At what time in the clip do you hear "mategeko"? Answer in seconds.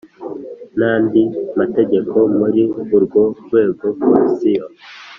1.59-2.15